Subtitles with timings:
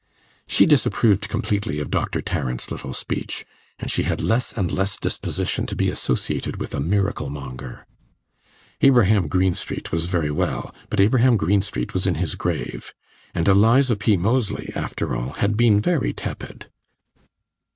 [0.47, 3.45] She disapproved completely of Doctor Tarrant's little speech,
[3.77, 7.85] and she had less and less disposition to be associated with a miracle monger.
[8.81, 12.95] Abraham Greenstreet was very well, but Abraham Greenstreet was in his grave;
[13.35, 14.17] and Eliza P.
[14.17, 16.71] Moseley, after all, had been very tepid.